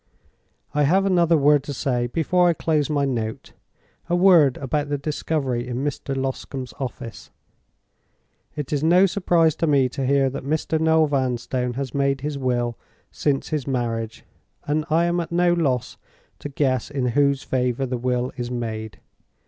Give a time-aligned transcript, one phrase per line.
[0.73, 5.67] "I have another word to say before I close my note—a word about the discovery
[5.67, 6.15] in Mr.
[6.17, 7.29] Loscombe's office.
[8.55, 10.79] "It is no surprise to me to hear that Mr.
[10.79, 12.79] Noel Vanstone has made his will
[13.11, 14.25] since his marriage,
[14.65, 15.97] and I am at no loss
[16.39, 18.99] to guess in whose favor the will is made.